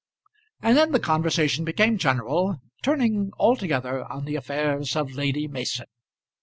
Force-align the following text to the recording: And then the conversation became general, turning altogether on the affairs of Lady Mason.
And 0.63 0.75
then 0.75 0.93
the 0.93 0.99
conversation 0.99 1.63
became 1.63 1.99
general, 1.99 2.59
turning 2.81 3.29
altogether 3.37 4.03
on 4.11 4.25
the 4.25 4.35
affairs 4.35 4.95
of 4.95 5.11
Lady 5.13 5.47
Mason. 5.47 5.85